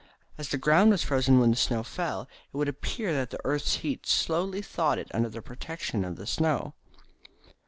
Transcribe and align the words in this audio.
As 0.35 0.49
the 0.49 0.57
ground 0.57 0.89
was 0.89 1.03
frozen 1.03 1.37
when 1.39 1.51
the 1.51 1.55
snow 1.55 1.83
fell, 1.83 2.21
it 2.51 2.57
would 2.57 2.67
appear 2.67 3.13
that 3.13 3.29
the 3.29 3.37
earth's 3.45 3.75
heat 3.85 4.07
slowly 4.07 4.59
thawed 4.63 4.97
it 4.97 5.11
under 5.13 5.29
the 5.29 5.43
protection 5.43 6.03
of 6.03 6.15
the 6.15 6.25
snow. 6.25 6.73